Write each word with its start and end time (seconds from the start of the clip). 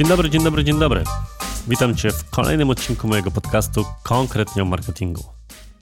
Dzień 0.00 0.08
dobry, 0.08 0.30
dzień 0.30 0.44
dobry, 0.44 0.64
dzień 0.64 0.78
dobry. 0.78 1.04
Witam 1.68 1.96
Cię 1.96 2.10
w 2.10 2.30
kolejnym 2.30 2.70
odcinku 2.70 3.08
mojego 3.08 3.30
podcastu 3.30 3.84
konkretnie 4.02 4.62
o 4.62 4.64
marketingu. 4.64 5.24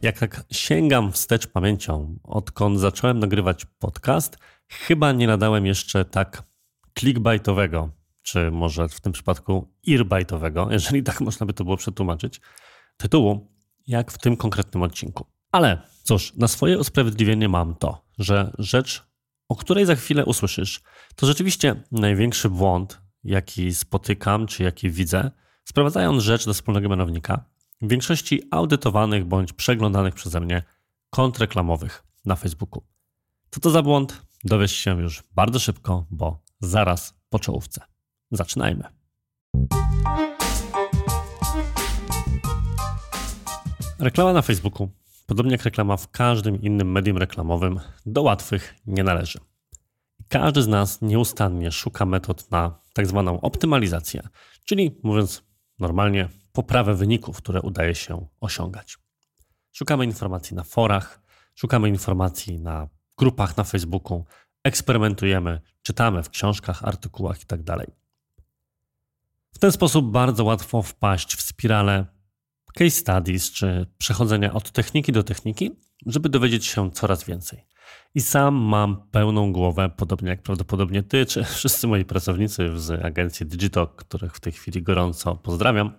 Jak 0.03 0.19
tak 0.19 0.45
sięgam 0.53 1.13
wstecz 1.13 1.47
pamięcią, 1.47 2.19
odkąd 2.25 2.81
zacząłem 2.81 3.19
nagrywać 3.19 3.67
podcast, 3.79 4.39
chyba 4.69 5.13
nie 5.13 5.27
nadałem 5.27 5.67
jeszcze 5.67 6.05
tak 6.05 6.43
clickbaitowego, 6.99 7.91
czy 8.23 8.51
może 8.51 8.89
w 8.89 9.01
tym 9.01 9.13
przypadku 9.13 9.69
earbite'owego, 9.89 10.71
jeżeli 10.73 11.03
tak 11.03 11.21
można 11.21 11.47
by 11.47 11.53
to 11.53 11.65
było 11.65 11.77
przetłumaczyć, 11.77 12.41
tytułu, 12.97 13.53
jak 13.87 14.13
w 14.13 14.19
tym 14.19 14.37
konkretnym 14.37 14.83
odcinku. 14.83 15.27
Ale 15.53 15.83
cóż, 16.03 16.33
na 16.37 16.49
swoje 16.49 16.79
usprawiedliwienie 16.79 17.49
mam 17.49 17.75
to, 17.75 18.05
że 18.19 18.53
rzecz, 18.59 19.07
o 19.49 19.57
której 19.57 19.87
za 19.87 19.95
chwilę 19.95 20.25
usłyszysz, 20.25 20.81
to 21.17 21.27
rzeczywiście 21.27 21.83
największy 21.93 22.51
błąd, 22.51 23.08
jaki 23.25 23.75
spotykam, 23.75 24.47
czy 24.47 24.63
jaki 24.63 24.91
widzę, 24.91 25.31
sprowadzając 25.65 26.23
rzecz 26.23 26.47
do 26.47 26.55
wspólnego 26.55 26.89
mianownika 26.89 27.45
w 27.83 27.89
większości 27.89 28.43
audytowanych 28.51 29.25
bądź 29.25 29.53
przeglądanych 29.53 30.15
przeze 30.15 30.41
mnie 30.41 30.63
kont 31.11 31.39
reklamowych 31.39 32.05
na 32.25 32.37
Facebooku. 32.37 32.83
Co 33.51 33.61
to 33.61 33.71
za 33.71 33.83
błąd? 33.83 34.23
Dowiesz 34.45 34.73
się 34.73 35.01
już 35.01 35.23
bardzo 35.35 35.59
szybko, 35.59 36.07
bo 36.11 36.43
zaraz 36.61 37.15
po 37.29 37.39
czołówce. 37.39 37.81
Zaczynajmy. 38.31 38.85
Reklama 43.99 44.33
na 44.33 44.43
Facebooku, 44.43 44.89
podobnie 45.27 45.53
jak 45.53 45.65
reklama 45.65 45.97
w 45.97 46.11
każdym 46.11 46.63
innym 46.63 46.93
medium 46.93 47.19
reklamowym, 47.19 47.81
do 48.07 48.23
łatwych 48.23 48.75
nie 48.87 49.05
należy. 49.05 49.39
Każdy 50.29 50.63
z 50.63 50.69
nas 50.69 51.03
nieustannie 51.03 51.73
szuka 51.73 52.07
metod 52.07 52.51
na 52.51 52.81
tak 52.93 53.07
zwaną 53.07 53.41
optymalizację, 53.41 54.29
czyli 54.65 55.01
mówiąc 55.03 55.43
normalnie, 55.79 56.29
poprawę 56.53 56.95
wyników, 56.95 57.37
które 57.37 57.63
udaje 57.63 57.95
się 57.95 58.27
osiągać. 58.41 58.99
Szukamy 59.73 60.05
informacji 60.05 60.57
na 60.57 60.65
forach, 60.65 61.23
szukamy 61.55 61.89
informacji 61.89 62.61
na 62.61 62.89
grupach 63.19 63.57
na 63.57 63.65
Facebooku, 63.65 64.25
eksperymentujemy, 64.65 65.61
czytamy 65.83 66.23
w 66.23 66.31
książkach, 66.31 66.85
artykułach 66.85 67.41
itd. 67.41 67.77
Tak 67.77 67.91
w 69.53 69.59
ten 69.59 69.73
sposób 69.73 70.11
bardzo 70.11 70.45
łatwo 70.45 70.83
wpaść 70.83 71.37
w 71.37 71.43
spiralę 71.43 72.07
case 72.75 72.91
studies 72.91 73.51
czy 73.51 73.87
przechodzenia 73.99 74.53
od 74.53 74.71
techniki 74.71 75.13
do 75.13 75.23
techniki, 75.23 75.71
żeby 76.07 76.29
dowiedzieć 76.29 76.67
się 76.67 76.91
coraz 76.91 77.25
więcej. 77.25 77.68
I 78.15 78.21
sam 78.21 78.55
mam 78.55 79.09
pełną 79.11 79.53
głowę, 79.53 79.91
podobnie 79.97 80.29
jak 80.29 80.43
prawdopodobnie 80.43 81.03
ty, 81.03 81.27
czy 81.27 81.45
wszyscy 81.55 81.87
moi 81.87 82.05
pracownicy 82.05 82.79
z 82.79 83.05
agencji 83.05 83.47
Digitalk, 83.47 83.97
których 83.97 84.35
w 84.35 84.41
tej 84.41 84.53
chwili 84.53 84.83
gorąco 84.83 85.37
pozdrawiam, 85.37 85.93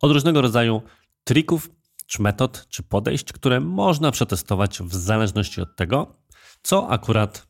od 0.00 0.12
różnego 0.12 0.42
rodzaju 0.42 0.82
trików, 1.24 1.70
czy 2.06 2.22
metod, 2.22 2.66
czy 2.68 2.82
podejść, 2.82 3.32
które 3.32 3.60
można 3.60 4.10
przetestować 4.10 4.78
w 4.82 4.94
zależności 4.94 5.60
od 5.60 5.76
tego, 5.76 6.16
co 6.62 6.88
akurat 6.90 7.48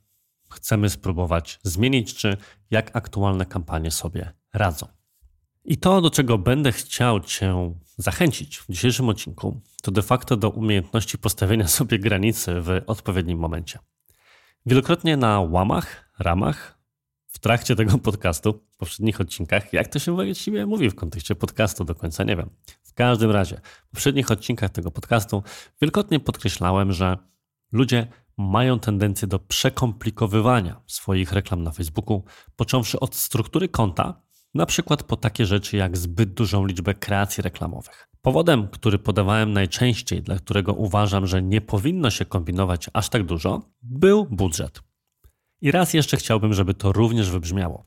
chcemy 0.51 0.91
spróbować 0.91 1.61
zmienić, 1.63 2.15
czy 2.15 2.37
jak 2.71 2.97
aktualne 2.97 3.47
kampanie 3.47 3.91
sobie 3.91 4.33
radzą. 4.53 4.98
I 5.71 5.79
to, 5.79 6.01
do 6.01 6.11
czego 6.11 6.39
będę 6.39 6.73
chciał 6.73 7.21
Cię 7.21 7.75
zachęcić 7.97 8.59
w 8.59 8.67
dzisiejszym 8.69 9.09
odcinku, 9.09 9.61
to 9.83 9.91
de 9.91 10.03
facto 10.03 10.37
do 10.37 10.51
umiejętności 10.51 11.19
postawienia 11.19 11.69
sobie 11.79 11.99
granicy 11.99 12.61
w 12.61 12.81
odpowiednim 12.87 13.39
momencie. 13.39 13.79
Wielokrotnie 14.67 15.17
na 15.17 15.41
łamach, 15.41 16.11
ramach, 16.19 16.79
w 17.27 17.39
trakcie 17.39 17.77
tego 17.77 17.99
podcastu, 17.99 18.65
w 18.71 18.77
poprzednich 18.77 19.21
odcinkach, 19.21 19.73
jak 19.73 19.89
to 19.89 19.99
się 19.99 20.13
właściwie 20.13 20.67
mówi 20.67 20.91
w 20.91 20.95
kontekście 20.95 21.35
podcastu, 21.35 21.85
do 21.85 21.95
końca 21.95 22.25
nie 22.25 22.37
wiem. 22.37 22.51
W 22.83 22.95
każdym 22.95 23.31
razie, 23.31 23.61
w 23.87 23.91
poprzednich 23.91 24.31
odcinkach 24.31 24.71
tego 24.71 24.91
podcastu 24.91 25.43
wielokrotnie 25.81 26.21
podkreślałem, 26.21 26.93
że 26.93 27.19
ludzie 27.73 28.07
mają 28.37 28.79
tendencję 28.79 29.29
do 29.29 29.39
przekomplikowywania 29.39 30.81
swoich 30.87 31.33
reklam 31.33 31.63
na 31.63 31.71
Facebooku, 31.71 32.25
począwszy 32.57 33.01
od 33.01 33.15
struktury 33.15 33.69
konta, 33.69 34.28
na 34.59 34.67
przykład 34.67 35.03
po 35.03 35.17
takie 35.17 35.47
rzeczy 35.47 35.77
jak 35.77 35.97
zbyt 35.97 36.35
dużą 36.35 36.67
liczbę 36.67 36.95
kreacji 36.95 37.43
reklamowych. 37.43 38.09
Powodem, 38.23 38.69
który 38.69 38.99
podawałem 38.99 39.53
najczęściej, 39.53 40.23
dla 40.23 40.37
którego 40.37 40.73
uważam, 40.73 41.27
że 41.27 41.43
nie 41.43 41.61
powinno 41.61 42.11
się 42.11 42.25
kombinować 42.25 42.91
aż 42.93 43.09
tak 43.09 43.23
dużo, 43.23 43.63
był 43.83 44.27
budżet. 44.31 44.83
I 45.61 45.71
raz 45.71 45.95
jeszcze 45.95 46.17
chciałbym, 46.17 46.55
żeby 46.55 46.75
to 46.75 46.93
również 46.93 47.31
wybrzmiało. 47.31 47.87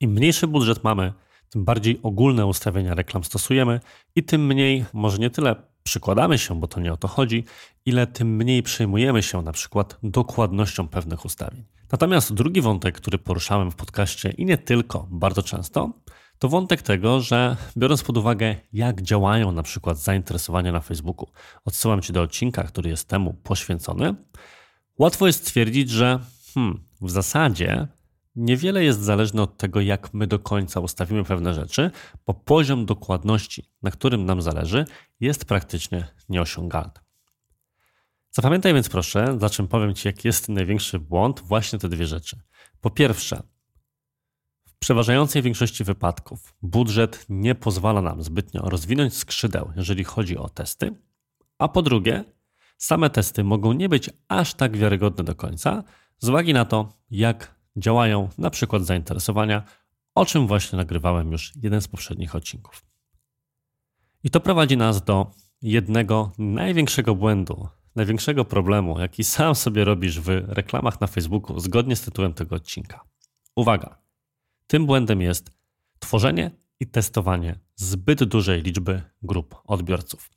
Im 0.00 0.10
mniejszy 0.10 0.46
budżet 0.46 0.84
mamy, 0.84 1.12
tym 1.50 1.64
bardziej 1.64 2.00
ogólne 2.02 2.46
ustawienia 2.46 2.94
reklam 2.94 3.24
stosujemy 3.24 3.80
i 4.16 4.22
tym 4.22 4.46
mniej, 4.46 4.84
może 4.92 5.18
nie 5.18 5.30
tyle 5.30 5.56
przykładamy 5.82 6.38
się, 6.38 6.60
bo 6.60 6.66
to 6.66 6.80
nie 6.80 6.92
o 6.92 6.96
to 6.96 7.08
chodzi, 7.08 7.44
ile 7.86 8.06
tym 8.06 8.36
mniej 8.36 8.62
przejmujemy 8.62 9.22
się 9.22 9.42
na 9.42 9.52
przykład 9.52 9.98
dokładnością 10.02 10.88
pewnych 10.88 11.24
ustawień. 11.24 11.77
Natomiast 11.92 12.34
drugi 12.34 12.60
wątek, 12.60 12.96
który 12.96 13.18
poruszałem 13.18 13.70
w 13.70 13.76
podcaście 13.76 14.30
i 14.30 14.44
nie 14.44 14.58
tylko, 14.58 15.06
bardzo 15.10 15.42
często, 15.42 15.92
to 16.38 16.48
wątek 16.48 16.82
tego, 16.82 17.20
że 17.20 17.56
biorąc 17.76 18.02
pod 18.02 18.16
uwagę, 18.16 18.56
jak 18.72 19.02
działają 19.02 19.52
na 19.52 19.62
przykład 19.62 19.98
zainteresowania 19.98 20.72
na 20.72 20.80
Facebooku, 20.80 21.28
odsyłam 21.64 22.02
Ci 22.02 22.12
do 22.12 22.22
odcinka, 22.22 22.62
który 22.62 22.90
jest 22.90 23.08
temu 23.08 23.34
poświęcony, 23.34 24.14
łatwo 24.98 25.26
jest 25.26 25.40
stwierdzić, 25.40 25.90
że 25.90 26.18
hmm, 26.54 26.84
w 27.00 27.10
zasadzie 27.10 27.88
niewiele 28.36 28.84
jest 28.84 29.00
zależne 29.00 29.42
od 29.42 29.56
tego, 29.56 29.80
jak 29.80 30.14
my 30.14 30.26
do 30.26 30.38
końca 30.38 30.80
ustawimy 30.80 31.24
pewne 31.24 31.54
rzeczy, 31.54 31.90
bo 32.26 32.34
poziom 32.34 32.86
dokładności, 32.86 33.70
na 33.82 33.90
którym 33.90 34.24
nam 34.24 34.42
zależy, 34.42 34.84
jest 35.20 35.44
praktycznie 35.44 36.06
nieosiągalny. 36.28 37.07
Zapamiętaj 38.38 38.74
więc 38.74 38.88
proszę, 38.88 39.38
za 39.40 39.50
czym 39.50 39.68
powiem 39.68 39.94
Ci, 39.94 40.08
jaki 40.08 40.28
jest 40.28 40.48
największy 40.48 40.98
błąd, 40.98 41.40
właśnie 41.40 41.78
te 41.78 41.88
dwie 41.88 42.06
rzeczy. 42.06 42.40
Po 42.80 42.90
pierwsze, 42.90 43.42
w 44.66 44.78
przeważającej 44.78 45.42
większości 45.42 45.84
wypadków 45.84 46.54
budżet 46.62 47.26
nie 47.28 47.54
pozwala 47.54 48.02
nam 48.02 48.22
zbytnio 48.22 48.62
rozwinąć 48.62 49.14
skrzydeł, 49.14 49.72
jeżeli 49.76 50.04
chodzi 50.04 50.36
o 50.38 50.48
testy, 50.48 50.94
a 51.58 51.68
po 51.68 51.82
drugie, 51.82 52.24
same 52.76 53.10
testy 53.10 53.44
mogą 53.44 53.72
nie 53.72 53.88
być 53.88 54.10
aż 54.28 54.54
tak 54.54 54.76
wiarygodne 54.76 55.24
do 55.24 55.34
końca, 55.34 55.84
z 56.18 56.28
uwagi 56.28 56.52
na 56.54 56.64
to, 56.64 56.92
jak 57.10 57.54
działają 57.76 58.28
na 58.38 58.50
przykład 58.50 58.84
zainteresowania, 58.84 59.62
o 60.14 60.26
czym 60.26 60.46
właśnie 60.46 60.76
nagrywałem 60.76 61.32
już 61.32 61.52
jeden 61.62 61.80
z 61.80 61.88
poprzednich 61.88 62.34
odcinków. 62.34 62.84
I 64.24 64.30
to 64.30 64.40
prowadzi 64.40 64.76
nas 64.76 65.04
do 65.04 65.30
jednego 65.62 66.32
największego 66.38 67.14
błędu, 67.14 67.68
największego 67.98 68.44
problemu, 68.44 69.00
jaki 69.00 69.24
sam 69.34 69.54
sobie 69.54 69.84
robisz 69.84 70.20
w 70.20 70.28
reklamach 70.48 71.00
na 71.00 71.06
Facebooku, 71.06 71.60
zgodnie 71.60 71.96
z 71.96 72.00
tytułem 72.00 72.34
tego 72.34 72.56
odcinka. 72.56 73.04
Uwaga! 73.56 73.98
Tym 74.66 74.86
błędem 74.86 75.20
jest 75.20 75.50
tworzenie 75.98 76.50
i 76.80 76.86
testowanie 76.86 77.58
zbyt 77.76 78.24
dużej 78.24 78.62
liczby 78.62 79.02
grup 79.22 79.54
odbiorców. 79.64 80.30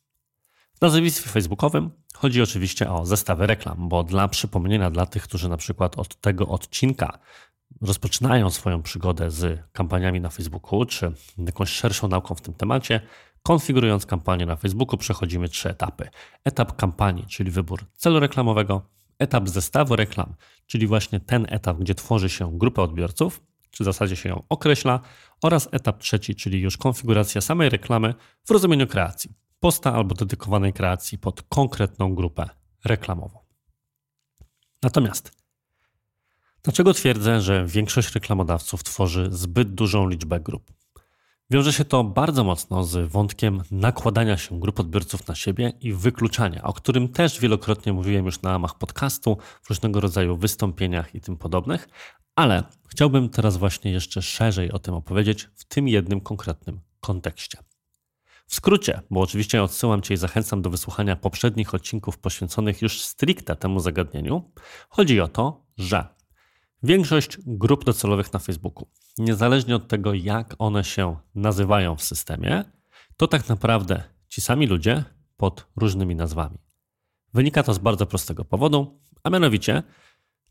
W 0.78 0.82
nazwisku 0.82 1.30
facebookowym 1.30 1.92
chodzi 2.14 2.42
oczywiście 2.42 2.92
o 2.92 3.06
zestawy 3.06 3.48
reklam, 3.48 3.90
bo 3.90 4.04
dla 4.04 4.28
przypomnienia 4.28 4.92
dla 4.92 5.06
tych, 5.06 5.24
którzy 5.24 5.50
na 5.50 5.58
przykład 5.58 6.00
od 6.00 6.16
tego 6.16 6.48
odcinka 6.48 7.20
rozpoczynają 7.82 8.50
swoją 8.50 8.82
przygodę 8.82 9.32
z 9.32 9.60
kampaniami 9.72 10.22
na 10.22 10.30
Facebooku, 10.30 10.86
czy 10.86 11.12
jakąś 11.38 11.70
szerszą 11.70 12.08
nauką 12.08 12.36
w 12.36 12.42
tym 12.42 12.54
temacie, 12.54 13.02
konfigurując 13.44 14.06
kampanię 14.06 14.45
na 14.45 14.56
Facebooku 14.56 14.98
przechodzimy 14.98 15.50
trzy 15.50 15.69
etapy. 15.69 16.10
Etap 16.44 16.75
kampanii, 16.75 17.25
czyli 17.25 17.51
wybór 17.51 17.86
celu 17.95 18.19
reklamowego, 18.19 18.89
etap 19.19 19.50
zestawu 19.50 19.95
reklam, 19.95 20.36
czyli 20.68 20.88
właśnie 20.88 21.19
ten 21.19 21.45
etap, 21.50 21.77
gdzie 21.77 21.95
tworzy 21.95 22.30
się 22.30 22.57
grupę 22.57 22.81
odbiorców, 22.81 23.42
czy 23.71 23.83
w 23.83 23.86
zasadzie 23.86 24.16
się 24.16 24.30
ją 24.30 24.44
określa, 24.50 25.00
oraz 25.44 25.69
etap 25.71 26.00
trzeci, 26.00 26.36
czyli 26.36 26.62
już 26.62 26.77
konfiguracja 26.77 27.42
samej 27.42 27.69
reklamy 27.69 28.13
w 28.45 28.51
rozumieniu 28.51 28.88
kreacji 28.88 29.31
posta 29.62 29.94
albo 29.94 30.16
dedykowanej 30.16 30.74
kreacji 30.74 31.18
pod 31.18 31.42
konkretną 31.42 32.16
grupę 32.16 32.50
reklamową. 32.86 33.39
Natomiast 34.83 35.31
dlaczego 36.63 36.94
twierdzę, 36.94 37.42
że 37.42 37.66
większość 37.66 38.13
reklamodawców 38.13 38.83
tworzy 38.83 39.30
zbyt 39.31 39.74
dużą 39.74 40.10
liczbę 40.10 40.39
grup? 40.39 40.81
Wiąże 41.51 41.74
się 41.74 41.86
to 41.86 42.03
bardzo 42.03 42.44
mocno 42.44 42.83
z 42.83 43.12
wątkiem 43.12 43.62
nakładania 43.71 44.38
się 44.38 44.59
grup 44.59 44.80
odbiorców 44.80 45.27
na 45.27 45.36
siebie 45.36 45.74
i 45.81 45.94
wykluczania, 45.94 46.63
o 46.63 46.74
którym 46.74 47.09
też 47.09 47.39
wielokrotnie 47.39 47.94
mówiłem 47.94 48.25
już 48.25 48.42
na 48.42 48.51
ramach 48.51 48.77
podcastu, 48.77 49.38
w 49.62 49.69
różnego 49.69 50.00
rodzaju 50.00 50.38
wystąpieniach 50.38 51.15
i 51.15 51.21
tym 51.21 51.38
podobnych, 51.38 51.89
ale 52.36 52.63
chciałbym 52.88 53.30
teraz 53.30 53.57
właśnie 53.57 53.92
jeszcze 53.92 54.21
szerzej 54.21 54.71
o 54.71 54.80
tym 54.80 54.94
opowiedzieć 54.94 55.50
w 55.56 55.65
tym 55.65 55.88
jednym 55.88 56.21
konkretnym 56.21 56.80
kontekście. 57.00 57.57
W 58.47 58.56
skrócie, 58.56 59.01
bo 59.09 59.21
oczywiście 59.21 59.63
odsyłam 59.63 60.01
Cię 60.01 60.13
i 60.13 60.18
zachęcam 60.18 60.62
do 60.62 60.69
wysłuchania 60.69 61.15
poprzednich 61.15 61.74
odcinków 61.74 62.18
poświęconych 62.18 62.81
już 62.81 63.01
stricte 63.01 63.56
temu 63.56 63.80
zagadnieniu, 63.80 64.51
chodzi 64.89 65.21
o 65.21 65.27
to, 65.27 65.65
że 65.77 66.07
Większość 66.83 67.38
grup 67.45 67.86
docelowych 67.86 68.33
na 68.33 68.39
Facebooku, 68.39 68.88
niezależnie 69.18 69.75
od 69.75 69.88
tego, 69.88 70.13
jak 70.13 70.56
one 70.60 70.83
się 70.83 71.18
nazywają 71.36 71.95
w 71.95 72.04
systemie, 72.04 72.63
to 73.18 73.28
tak 73.28 73.50
naprawdę 73.50 74.04
ci 74.28 74.42
sami 74.42 74.68
ludzie 74.68 75.04
pod 75.38 75.68
różnymi 75.75 76.16
nazwami. 76.16 76.57
Wynika 77.33 77.63
to 77.63 77.74
z 77.74 77.78
bardzo 77.78 78.06
prostego 78.06 78.45
powodu, 78.45 79.00
a 79.24 79.30
mianowicie 79.30 79.83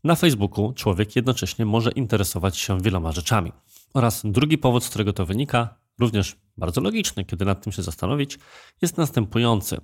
na 0.03 0.15
Facebooku 0.15 0.73
człowiek 0.73 1.15
jednocześnie 1.15 1.65
może 1.65 1.91
interesować 1.91 2.57
się 2.57 2.81
wieloma 2.81 3.11
rzeczami. 3.11 3.51
Oraz 3.93 4.21
drugi 4.25 4.57
powód, 4.57 4.83
z 4.83 4.89
którego 4.89 5.13
to 5.13 5.25
wynika, 5.25 5.75
również 5.99 6.35
bardzo 6.57 6.81
logiczny, 6.81 7.25
kiedy 7.25 7.45
nad 7.45 7.63
tym 7.63 7.73
się 7.73 7.83
zastanowić, 7.83 8.39
jest 8.81 8.97
następujący. 8.97 9.81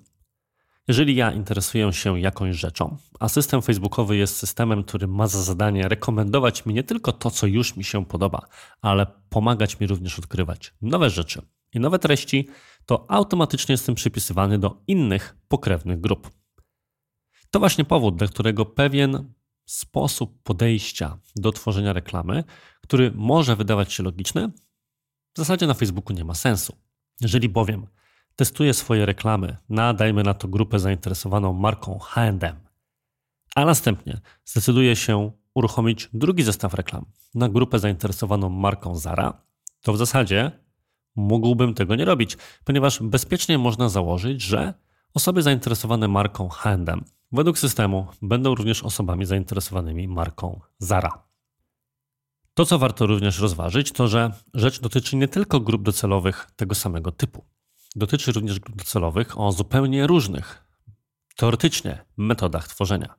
Jeżeli 0.87 1.15
ja 1.15 1.31
interesuję 1.31 1.93
się 1.93 2.19
jakąś 2.19 2.55
rzeczą, 2.55 2.97
a 3.19 3.29
system 3.29 3.61
facebookowy 3.61 4.17
jest 4.17 4.35
systemem, 4.35 4.83
który 4.83 5.07
ma 5.07 5.27
za 5.27 5.43
zadanie 5.43 5.87
rekomendować 5.87 6.65
mi 6.65 6.73
nie 6.73 6.83
tylko 6.83 7.11
to, 7.11 7.31
co 7.31 7.47
już 7.47 7.75
mi 7.75 7.83
się 7.83 8.05
podoba, 8.05 8.47
ale 8.81 9.07
pomagać 9.29 9.79
mi 9.79 9.87
również 9.87 10.19
odkrywać 10.19 10.73
nowe 10.81 11.09
rzeczy 11.09 11.41
i 11.73 11.79
nowe 11.79 11.99
treści, 11.99 12.47
to 12.85 13.05
automatycznie 13.11 13.73
jestem 13.73 13.95
przypisywany 13.95 14.59
do 14.59 14.83
innych 14.87 15.37
pokrewnych 15.47 15.99
grup. 15.99 16.31
To 17.51 17.59
właśnie 17.59 17.85
powód, 17.85 18.15
dla 18.15 18.27
którego 18.27 18.65
pewien 18.65 19.33
sposób 19.65 20.43
podejścia 20.43 21.19
do 21.35 21.51
tworzenia 21.51 21.93
reklamy, 21.93 22.43
który 22.81 23.11
może 23.15 23.55
wydawać 23.55 23.93
się 23.93 24.03
logiczny, 24.03 24.51
w 25.33 25.37
zasadzie 25.37 25.67
na 25.67 25.73
Facebooku 25.73 26.15
nie 26.15 26.25
ma 26.25 26.33
sensu. 26.33 26.77
Jeżeli 27.21 27.49
bowiem 27.49 27.87
testuję 28.37 28.73
swoje 28.73 29.05
reklamy 29.05 29.57
na, 29.69 29.93
dajmy 29.93 30.23
na 30.23 30.33
to, 30.33 30.47
grupę 30.47 30.79
zainteresowaną 30.79 31.53
marką 31.53 31.99
HM, 31.99 32.39
a 33.55 33.65
następnie 33.65 34.21
zdecyduję 34.45 34.95
się 34.95 35.31
uruchomić 35.53 36.09
drugi 36.13 36.43
zestaw 36.43 36.73
reklam 36.73 37.05
na 37.35 37.49
grupę 37.49 37.79
zainteresowaną 37.79 38.49
marką 38.49 38.95
Zara, 38.95 39.41
to 39.81 39.93
w 39.93 39.97
zasadzie 39.97 40.51
mógłbym 41.15 41.73
tego 41.73 41.95
nie 41.95 42.05
robić, 42.05 42.37
ponieważ 42.65 42.99
bezpiecznie 43.03 43.57
można 43.57 43.89
założyć, 43.89 44.41
że 44.41 44.73
osoby 45.13 45.41
zainteresowane 45.41 46.07
marką 46.07 46.49
H&M 46.49 47.03
według 47.31 47.57
systemu 47.57 48.07
będą 48.21 48.55
również 48.55 48.83
osobami 48.83 49.25
zainteresowanymi 49.25 50.07
marką 50.07 50.59
Zara. 50.79 51.23
To, 52.53 52.65
co 52.65 52.79
warto 52.79 53.05
również 53.05 53.39
rozważyć, 53.39 53.91
to 53.91 54.07
że 54.07 54.31
rzecz 54.53 54.79
dotyczy 54.79 55.15
nie 55.15 55.27
tylko 55.27 55.59
grup 55.59 55.83
docelowych 55.83 56.47
tego 56.55 56.75
samego 56.75 57.11
typu. 57.11 57.45
Dotyczy 57.97 58.31
również 58.31 58.59
grup 58.59 58.77
docelowych 58.77 59.39
o 59.39 59.51
zupełnie 59.51 60.07
różnych, 60.07 60.63
teoretycznie, 61.35 62.05
metodach 62.17 62.67
tworzenia. 62.67 63.15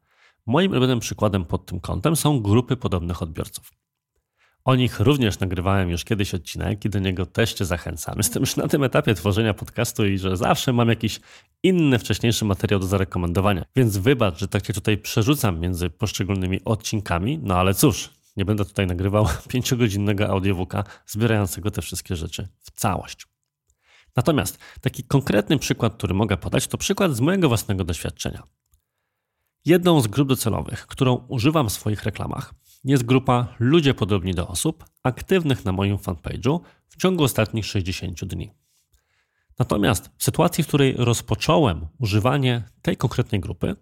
Moim 0.47 0.71
ulubionym 0.71 1.01
przykładem 1.01 1.45
pod 1.45 1.67
tym 1.67 1.81
kątem 1.81 2.17
są 2.17 2.41
grupy 2.41 2.77
podobnych 2.77 3.23
odbiorców. 3.23 3.73
O 4.65 4.75
nich 4.75 5.01
również 5.01 5.41
nagrywałem 5.41 5.91
już 5.91 6.05
kiedyś 6.05 6.35
odcinek 6.35 6.85
i 6.85 6.91
do 6.91 6.99
niego 6.99 7.27
też 7.27 7.53
Cię 7.53 7.65
zachęcam. 7.65 8.15
Jestem 8.17 8.41
już 8.41 8.57
na 8.57 8.69
tym 8.69 8.85
etapie 8.85 9.15
tworzenia 9.15 9.55
podcastu 9.55 10.07
i 10.07 10.19
że 10.19 10.37
zawsze 10.37 10.73
mam 10.73 10.89
jakiś 10.89 11.21
inny, 11.63 11.99
wcześniejszy 11.99 12.45
materiał 12.45 12.81
do 12.81 12.87
zarekomendowania. 12.87 13.65
Więc 13.77 13.97
wybacz, 13.97 14.39
że 14.39 14.49
tak 14.49 14.63
Cię 14.63 14.73
tutaj 14.73 14.99
przerzucam 14.99 15.61
między 15.61 15.91
poszczególnymi 15.91 16.61
odcinkami, 16.65 17.39
no 17.43 17.55
ale 17.55 17.75
cóż, 17.75 18.11
nie 18.37 18.45
będę 18.45 18.65
tutaj 18.65 18.87
nagrywał 18.87 19.27
pięciogodzinnego 19.53 20.29
audiowooka 20.29 20.85
zbierającego 21.07 21.71
te 21.71 21.83
wszystkie 21.83 22.17
rzeczy 22.17 22.49
w 22.61 22.71
całość. 22.71 23.38
Natomiast 24.17 24.59
taki 24.81 25.05
konkretny 25.05 25.59
przykład, 25.59 25.95
który 25.95 26.15
mogę 26.15 26.37
podać, 26.37 26.67
to 26.67 26.79
przykład 26.79 27.17
z 27.17 27.21
mojego 27.21 27.49
własnego 27.49 27.85
doświadczenia. 27.85 28.43
Jedną 29.65 30.01
z 30.01 30.07
grup 30.07 30.29
docelowych, 30.29 30.87
którą 30.87 31.15
używam 31.15 31.69
w 31.69 31.73
swoich 31.73 32.03
reklamach, 32.03 32.55
jest 32.85 33.05
grupa 33.05 33.55
Ludzie 33.59 33.95
podobni 33.95 34.35
do 34.35 34.49
osób 34.49 34.85
aktywnych 35.03 35.65
na 35.65 35.73
moim 35.73 35.97
fanpage'u 35.97 36.61
w 36.89 36.97
ciągu 36.97 37.25
ostatnich 37.25 37.67
60 37.67 38.25
dni. 38.25 38.51
Natomiast 39.59 40.11
w 40.17 40.25
sytuacji, 40.25 40.65
w 40.65 40.67
której 40.67 40.95
rozpocząłem 40.97 41.87
używanie 41.99 42.63
tej 42.83 42.97
konkretnej 42.97 43.41
grupy, 43.41 43.77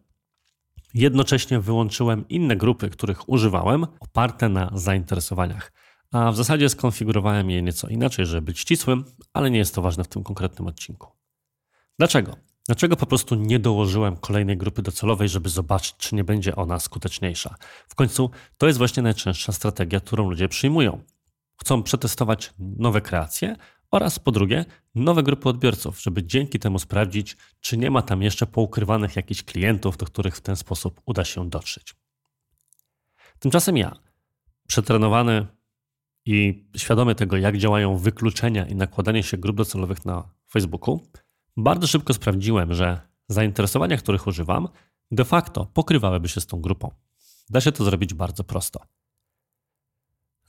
jednocześnie 0.94 1.60
wyłączyłem 1.60 2.28
inne 2.28 2.56
grupy, 2.56 2.90
których 2.90 3.28
używałem, 3.28 3.86
oparte 4.00 4.48
na 4.48 4.70
zainteresowaniach. 4.74 5.72
A 6.12 6.32
w 6.32 6.36
zasadzie 6.36 6.68
skonfigurowałem 6.68 7.50
je 7.50 7.62
nieco 7.62 7.88
inaczej, 7.88 8.26
żeby 8.26 8.42
być 8.42 8.58
ścisłym, 8.58 9.04
ale 9.32 9.50
nie 9.50 9.58
jest 9.58 9.74
to 9.74 9.82
ważne 9.82 10.04
w 10.04 10.08
tym 10.08 10.22
konkretnym 10.22 10.68
odcinku. 10.68 11.08
Dlaczego? 11.98 12.36
Dlaczego 12.66 12.96
po 12.96 13.06
prostu 13.06 13.34
nie 13.34 13.58
dołożyłem 13.58 14.16
kolejnej 14.16 14.56
grupy 14.56 14.82
docelowej, 14.82 15.28
żeby 15.28 15.48
zobaczyć, 15.48 15.94
czy 15.98 16.14
nie 16.14 16.24
będzie 16.24 16.56
ona 16.56 16.80
skuteczniejsza? 16.80 17.54
W 17.88 17.94
końcu 17.94 18.30
to 18.58 18.66
jest 18.66 18.78
właśnie 18.78 19.02
najczęstsza 19.02 19.52
strategia, 19.52 20.00
którą 20.00 20.30
ludzie 20.30 20.48
przyjmują. 20.48 21.02
Chcą 21.60 21.82
przetestować 21.82 22.54
nowe 22.58 23.00
kreacje 23.00 23.56
oraz 23.90 24.18
po 24.18 24.32
drugie 24.32 24.64
nowe 24.94 25.22
grupy 25.22 25.48
odbiorców, 25.48 26.02
żeby 26.02 26.24
dzięki 26.24 26.58
temu 26.58 26.78
sprawdzić, 26.78 27.36
czy 27.60 27.76
nie 27.76 27.90
ma 27.90 28.02
tam 28.02 28.22
jeszcze 28.22 28.46
poukrywanych 28.46 29.16
jakichś 29.16 29.42
klientów, 29.42 29.96
do 29.96 30.06
których 30.06 30.36
w 30.36 30.40
ten 30.40 30.56
sposób 30.56 31.00
uda 31.06 31.24
się 31.24 31.50
dotrzeć. 31.50 31.94
Tymczasem 33.38 33.76
ja, 33.76 33.96
przetrenowany 34.66 35.46
i 36.26 36.64
świadomy 36.76 37.14
tego, 37.14 37.36
jak 37.36 37.58
działają 37.58 37.96
wykluczenia 37.96 38.66
i 38.66 38.74
nakładanie 38.74 39.22
się 39.22 39.36
grup 39.36 39.56
docelowych 39.56 40.04
na 40.04 40.28
Facebooku, 40.50 41.00
bardzo 41.56 41.86
szybko 41.86 42.14
sprawdziłem, 42.14 42.74
że 42.74 43.00
zainteresowania, 43.28 43.96
których 43.96 44.26
używam, 44.26 44.68
de 45.10 45.24
facto 45.24 45.66
pokrywałyby 45.74 46.28
się 46.28 46.40
z 46.40 46.46
tą 46.46 46.60
grupą. 46.60 46.90
Da 47.50 47.60
się 47.60 47.72
to 47.72 47.84
zrobić 47.84 48.14
bardzo 48.14 48.44
prosto. 48.44 48.80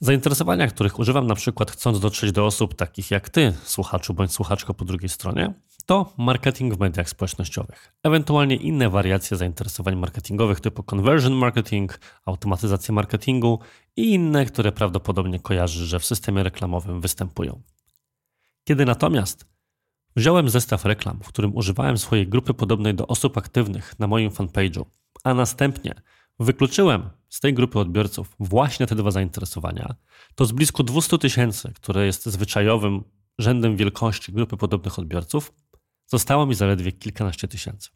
Zainteresowania, 0.00 0.68
których 0.68 0.98
używam 0.98 1.26
na 1.26 1.34
przykład 1.34 1.70
chcąc 1.70 2.00
dotrzeć 2.00 2.32
do 2.32 2.46
osób 2.46 2.74
takich 2.74 3.10
jak 3.10 3.28
ty, 3.28 3.52
słuchaczu 3.64 4.14
bądź 4.14 4.32
słuchaczko 4.32 4.74
po 4.74 4.84
drugiej 4.84 5.08
stronie, 5.08 5.54
to 5.86 6.12
marketing 6.18 6.74
w 6.74 6.78
mediach 6.78 7.08
społecznościowych, 7.08 7.92
ewentualnie 8.02 8.56
inne 8.56 8.90
wariacje 8.90 9.36
zainteresowań 9.36 9.96
marketingowych 9.96 10.60
typu 10.60 10.82
conversion 10.82 11.32
marketing, 11.32 12.00
automatyzacja 12.24 12.94
marketingu 12.94 13.58
i 13.96 14.14
inne, 14.14 14.46
które 14.46 14.72
prawdopodobnie 14.72 15.40
kojarzysz, 15.40 15.88
że 15.88 15.98
w 15.98 16.04
systemie 16.04 16.42
reklamowym 16.42 17.00
występują. 17.00 17.62
Kiedy 18.64 18.84
natomiast 18.84 19.58
Wziąłem 20.16 20.48
zestaw 20.48 20.84
reklam, 20.84 21.20
w 21.22 21.28
którym 21.28 21.56
używałem 21.56 21.98
swojej 21.98 22.28
grupy 22.28 22.54
podobnej 22.54 22.94
do 22.94 23.06
osób 23.06 23.38
aktywnych 23.38 23.98
na 23.98 24.06
moim 24.06 24.30
fanpage'u, 24.30 24.84
a 25.24 25.34
następnie 25.34 25.94
wykluczyłem 26.40 27.10
z 27.28 27.40
tej 27.40 27.54
grupy 27.54 27.78
odbiorców 27.78 28.36
właśnie 28.40 28.86
te 28.86 28.94
dwa 28.94 29.10
zainteresowania, 29.10 29.94
to 30.34 30.44
z 30.44 30.52
blisko 30.52 30.82
200 30.82 31.18
tysięcy, 31.18 31.72
które 31.74 32.06
jest 32.06 32.26
zwyczajowym 32.26 33.04
rzędem 33.38 33.76
wielkości 33.76 34.32
grupy 34.32 34.56
podobnych 34.56 34.98
odbiorców, 34.98 35.52
zostało 36.06 36.46
mi 36.46 36.54
zaledwie 36.54 36.92
kilkanaście 36.92 37.48
tysięcy. 37.48 37.90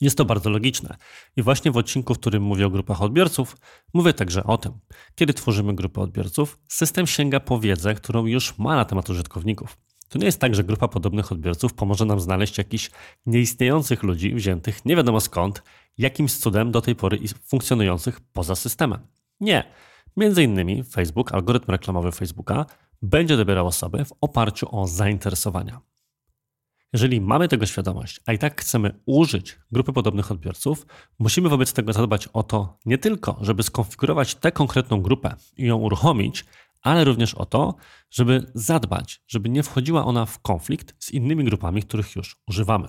Jest 0.00 0.18
to 0.18 0.24
bardzo 0.24 0.50
logiczne. 0.50 0.96
I 1.36 1.42
właśnie 1.42 1.70
w 1.70 1.76
odcinku, 1.76 2.14
w 2.14 2.18
którym 2.18 2.42
mówię 2.42 2.66
o 2.66 2.70
grupach 2.70 3.02
odbiorców, 3.02 3.56
mówię 3.94 4.12
także 4.12 4.44
o 4.44 4.58
tym. 4.58 4.72
Kiedy 5.14 5.34
tworzymy 5.34 5.74
grupę 5.74 6.00
odbiorców, 6.00 6.58
system 6.68 7.06
sięga 7.06 7.40
po 7.40 7.60
wiedzę, 7.60 7.94
którą 7.94 8.26
już 8.26 8.58
ma 8.58 8.76
na 8.76 8.84
temat 8.84 9.10
użytkowników. 9.10 9.76
To 10.08 10.18
nie 10.18 10.26
jest 10.26 10.40
tak, 10.40 10.54
że 10.54 10.64
grupa 10.64 10.88
podobnych 10.88 11.32
odbiorców 11.32 11.74
pomoże 11.74 12.04
nam 12.04 12.20
znaleźć 12.20 12.58
jakichś 12.58 12.90
nieistniejących 13.26 14.02
ludzi 14.02 14.34
wziętych 14.34 14.84
nie 14.84 14.96
wiadomo 14.96 15.20
skąd, 15.20 15.62
jakimś 15.98 16.32
cudem 16.32 16.70
do 16.70 16.80
tej 16.80 16.96
pory 16.96 17.18
funkcjonujących 17.44 18.20
poza 18.20 18.54
systemem. 18.54 19.06
Nie. 19.40 19.64
Między 20.16 20.42
innymi 20.42 20.84
Facebook, 20.84 21.34
algorytm 21.34 21.70
reklamowy 21.70 22.12
Facebooka 22.12 22.66
będzie 23.02 23.36
dobierał 23.36 23.66
osoby 23.66 24.04
w 24.04 24.12
oparciu 24.20 24.76
o 24.80 24.86
zainteresowania. 24.86 25.80
Jeżeli 26.92 27.20
mamy 27.20 27.48
tego 27.48 27.66
świadomość, 27.66 28.20
a 28.26 28.32
i 28.32 28.38
tak 28.38 28.60
chcemy 28.60 29.00
użyć 29.06 29.58
grupy 29.70 29.92
podobnych 29.92 30.30
odbiorców, 30.30 30.86
musimy 31.18 31.48
wobec 31.48 31.72
tego 31.72 31.92
zadbać 31.92 32.28
o 32.28 32.42
to 32.42 32.78
nie 32.86 32.98
tylko, 32.98 33.38
żeby 33.40 33.62
skonfigurować 33.62 34.34
tę 34.34 34.52
konkretną 34.52 35.00
grupę 35.00 35.34
i 35.56 35.66
ją 35.66 35.76
uruchomić, 35.76 36.44
ale 36.82 37.04
również 37.04 37.34
o 37.34 37.46
to, 37.46 37.74
żeby 38.10 38.50
zadbać, 38.54 39.22
żeby 39.26 39.48
nie 39.48 39.62
wchodziła 39.62 40.04
ona 40.04 40.26
w 40.26 40.38
konflikt 40.38 40.94
z 41.04 41.10
innymi 41.10 41.44
grupami, 41.44 41.82
których 41.82 42.16
już 42.16 42.36
używamy. 42.48 42.88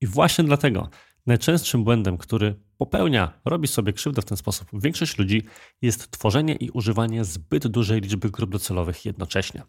I 0.00 0.06
właśnie 0.06 0.44
dlatego 0.44 0.88
najczęstszym 1.26 1.84
błędem, 1.84 2.18
który 2.18 2.54
popełnia, 2.78 3.40
robi 3.44 3.68
sobie 3.68 3.92
krzywdę 3.92 4.22
w 4.22 4.24
ten 4.24 4.36
sposób 4.36 4.68
większość 4.72 5.18
ludzi, 5.18 5.42
jest 5.82 6.10
tworzenie 6.10 6.54
i 6.54 6.70
używanie 6.70 7.24
zbyt 7.24 7.66
dużej 7.66 8.00
liczby 8.00 8.30
grup 8.30 8.50
docelowych 8.50 9.04
jednocześnie. 9.04 9.62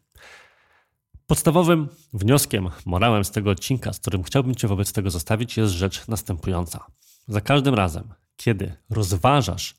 Podstawowym 1.27 1.87
wnioskiem, 2.13 2.69
morałem 2.85 3.23
z 3.23 3.31
tego 3.31 3.51
odcinka, 3.51 3.93
z 3.93 3.99
którym 3.99 4.23
chciałbym 4.23 4.55
Cię 4.55 4.67
wobec 4.67 4.93
tego 4.93 5.09
zostawić, 5.09 5.57
jest 5.57 5.73
rzecz 5.73 6.07
następująca. 6.07 6.85
Za 7.27 7.41
każdym 7.41 7.73
razem, 7.73 8.13
kiedy 8.35 8.73
rozważasz 8.89 9.75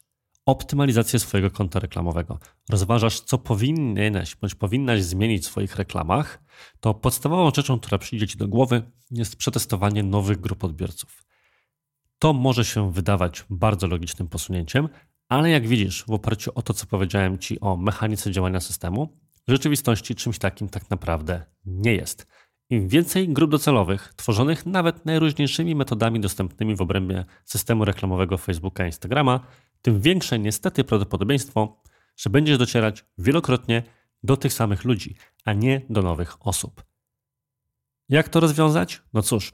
optymalizację 0.47 1.18
swojego 1.18 1.50
konta 1.50 1.80
reklamowego, 1.80 2.38
rozważasz, 2.70 3.20
co 3.20 3.38
powinieneś 3.38 4.37
bądź 4.37 4.54
powinnaś 4.54 5.02
zmienić 5.02 5.42
w 5.42 5.47
swoich 5.47 5.76
reklamach, 5.76 6.42
to 6.80 6.94
podstawową 6.94 7.50
rzeczą, 7.54 7.80
która 7.80 7.99
przyjdzie 7.99 8.28
Ci 8.28 8.38
do 8.38 8.49
głowy, 8.49 8.82
jest 9.11 9.37
przetestowanie 9.37 10.02
nowych 10.02 10.40
grup 10.40 10.64
odbiorców. 10.64 11.27
To 12.19 12.33
może 12.33 12.65
się 12.65 12.93
wydawać 12.93 13.45
bardzo 13.51 13.87
logicznym 13.87 14.29
posunięciem, 14.29 14.89
Ale 15.29 15.51
jak 15.51 15.69
widzisz, 15.69 16.05
w 16.05 16.11
oparciu 16.11 16.51
o 16.55 16.63
to, 16.63 16.75
co 16.75 16.87
powiedziałem 16.87 17.39
Ci 17.39 17.61
o 17.61 17.77
mechanice 17.77 18.33
działania 18.33 18.61
systemu, 18.61 19.19
w 19.49 19.51
rzeczywistości 19.51 20.15
czymś 20.15 20.39
takim 20.39 20.69
tak 20.69 20.91
naprawdę 20.91 21.43
nie 21.65 21.95
jest. 21.95 22.27
Im 22.71 22.89
więcej 22.89 23.29
grup 23.29 23.51
docelowych, 23.51 24.15
tworzonych 24.17 24.67
nawet 24.67 25.07
najróżniejszymi 25.07 25.75
metodami 25.75 26.21
dostępnymi 26.21 26.77
w 26.77 26.81
obrębie 26.81 27.25
systemu 27.45 27.85
reklamowego 27.85 28.39
Facebooka 28.39 28.85
i 28.85 28.87
Instagrama, 28.87 29.41
tym 29.83 30.01
większe 30.01 30.39
niestety 30.39 30.85
prawdopodobieństwo, 30.85 31.83
że 32.17 32.31
będziesz 32.31 32.59
docierać 32.59 33.05
wielokrotnie 33.19 33.83
do 34.23 34.37
tych 34.37 34.53
samych 34.53 34.85
ludzi, 34.85 35.17
a 35.45 35.53
nie 35.53 35.83
do 35.91 36.03
nowych 36.03 36.47
osób. 36.47 36.85
Jak 38.09 38.29
to 38.29 38.41
rozwiązać? 38.41 39.03
No 39.13 39.23
cóż, 39.23 39.53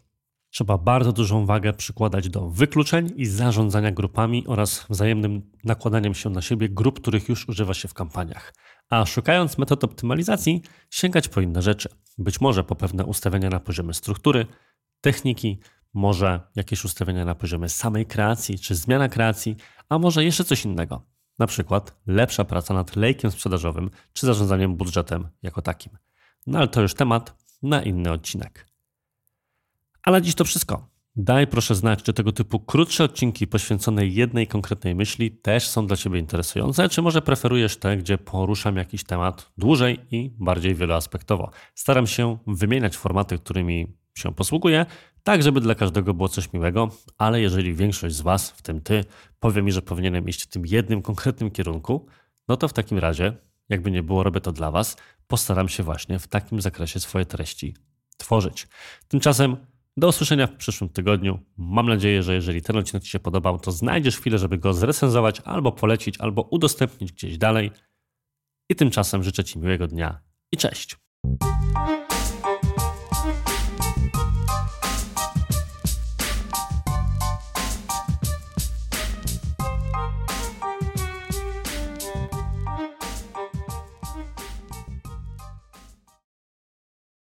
trzeba 0.55 0.79
bardzo 0.79 1.13
dużą 1.13 1.47
wagę 1.47 1.73
przykładać 1.73 2.29
do 2.29 2.49
wykluczeń 2.49 3.13
i 3.17 3.27
zarządzania 3.27 3.91
grupami 3.91 4.47
oraz 4.47 4.87
wzajemnym 4.91 5.51
nakładaniem 5.65 6.15
się 6.15 6.31
na 6.31 6.43
siebie 6.43 6.69
grup, 6.69 7.01
których 7.01 7.29
już 7.29 7.49
używa 7.49 7.75
się 7.75 7.89
w 7.89 7.95
kampaniach. 7.95 8.55
A 8.91 9.07
szukając 9.07 9.59
metod 9.59 9.85
optymalizacji, 9.85 10.63
sięgać 10.91 11.29
po 11.29 11.41
inne 11.41 11.63
rzeczy. 11.63 11.89
Być 12.19 12.41
może 12.41 12.65
po 12.65 12.75
pewne 12.77 13.05
ustawienia 13.05 13.51
na 13.51 13.61
poziomie 13.61 13.95
struktury, 13.95 14.47
techniki, 15.01 15.61
może 15.95 16.41
jakieś 16.57 16.85
ustawienia 16.85 17.25
na 17.25 17.35
poziomie 17.35 17.69
samej 17.69 18.07
kreacji 18.07 18.59
czy 18.59 18.75
zmiana 18.75 19.09
kreacji, 19.09 19.57
a 19.89 19.99
może 19.99 20.25
jeszcze 20.25 20.45
coś 20.45 20.65
innego. 20.65 21.07
Na 21.39 21.47
przykład 21.47 21.97
lepsza 22.07 22.45
praca 22.45 22.75
nad 22.75 22.97
lejkiem 22.97 23.31
sprzedażowym 23.31 23.91
czy 24.13 24.27
zarządzaniem 24.27 24.77
budżetem 24.77 25.29
jako 25.43 25.63
takim. 25.63 25.99
No 26.47 26.59
ale 26.59 26.69
to 26.69 26.83
już 26.83 26.95
temat 26.95 27.45
na 27.63 27.83
inny 27.83 28.13
odcinek. 28.13 28.74
Ale 30.05 30.23
dziś 30.23 30.35
to 30.35 30.45
wszystko. 30.45 30.89
Daj 31.17 31.47
proszę 31.47 31.75
znać, 31.75 32.03
czy 32.03 32.13
tego 32.13 32.33
typu 32.33 32.61
krótsze 32.61 33.05
odcinki 33.05 33.47
poświęcone 33.47 34.07
jednej 34.07 34.47
konkretnej 34.47 34.95
myśli 34.95 35.31
też 35.31 35.69
są 35.69 35.87
dla 35.87 35.97
Ciebie 35.97 36.19
interesujące, 36.19 36.89
czy 36.89 37.03
może 37.03 37.23
preferujesz 37.23 37.77
te, 37.77 37.97
gdzie 37.97 38.19
poruszam 38.19 38.77
jakiś 38.77 39.05
temat 39.05 39.53
dłużej 39.59 40.01
i 40.11 40.31
bardziej 40.39 40.75
wieloaspektowo. 40.75 41.51
Staram 41.75 42.07
się 42.07 42.39
wymieniać 42.47 42.97
formaty, 42.97 43.39
którymi 43.39 43.97
się 44.15 44.35
posługuję, 44.35 44.87
tak 45.23 45.43
żeby 45.43 45.61
dla 45.61 45.75
każdego 45.75 46.15
było 46.15 46.29
coś 46.29 46.53
miłego, 46.53 46.89
ale 47.19 47.41
jeżeli 47.41 47.75
większość 47.75 48.15
z 48.15 48.21
Was, 48.21 48.51
w 48.51 48.63
tym 48.63 48.81
Ty, 48.81 49.05
powie 49.41 49.63
mi, 49.63 49.73
że 49.73 49.83
powinienem 49.83 50.29
iść 50.29 50.43
w 50.43 50.47
tym 50.47 50.67
jednym 50.67 51.03
konkretnym 51.03 51.51
kierunku, 51.51 52.07
no 52.49 52.57
to 52.57 52.69
w 52.69 52.73
takim 52.73 52.99
razie, 52.99 53.37
jakby 53.69 53.91
nie 53.91 54.03
było, 54.03 54.23
robię 54.23 54.41
to 54.41 54.53
dla 54.53 54.71
Was, 54.71 54.97
postaram 55.27 55.69
się 55.69 55.83
właśnie 55.83 56.19
w 56.19 56.29
takim 56.29 56.61
zakresie 56.61 57.01
swoje 57.01 57.27
treści 57.27 57.75
tworzyć. 58.17 58.69
Tymczasem 59.09 59.57
do 59.97 60.09
usłyszenia 60.09 60.47
w 60.47 60.57
przyszłym 60.57 60.91
tygodniu. 60.91 61.39
Mam 61.57 61.89
nadzieję, 61.89 62.23
że 62.23 62.35
jeżeli 62.35 62.63
ten 62.63 62.77
odcinek 62.77 63.03
Ci 63.03 63.11
się 63.11 63.21
podobał, 63.21 63.59
to 63.59 63.73
znajdziesz 63.73 64.19
chwilę, 64.19 64.39
żeby 64.39 64.59
go 64.59 64.75
zrecenzować, 64.75 65.41
albo 65.41 65.73
polecić, 65.73 66.21
albo 66.21 66.43
udostępnić 66.43 67.13
gdzieś 67.13 67.39
dalej. 67.39 67.71
I 68.71 68.75
tymczasem 68.75 69.23
życzę 69.23 69.45
Ci 69.45 69.59
miłego 69.59 69.87
dnia 69.87 70.21
i 70.53 70.57
cześć. 70.57 70.97